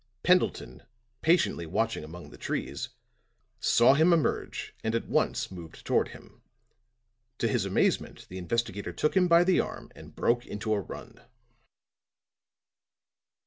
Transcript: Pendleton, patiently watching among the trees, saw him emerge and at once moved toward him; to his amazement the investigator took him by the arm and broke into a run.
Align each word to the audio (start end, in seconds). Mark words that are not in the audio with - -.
Pendleton, 0.23 0.81
patiently 1.21 1.67
watching 1.67 2.03
among 2.03 2.31
the 2.31 2.37
trees, 2.39 2.89
saw 3.59 3.93
him 3.93 4.11
emerge 4.11 4.73
and 4.83 4.95
at 4.95 5.05
once 5.07 5.51
moved 5.51 5.85
toward 5.85 6.07
him; 6.07 6.41
to 7.37 7.47
his 7.47 7.65
amazement 7.65 8.25
the 8.27 8.39
investigator 8.39 8.93
took 8.93 9.15
him 9.15 9.27
by 9.27 9.43
the 9.43 9.59
arm 9.59 9.91
and 9.95 10.15
broke 10.15 10.43
into 10.43 10.73
a 10.73 10.79
run. 10.81 11.21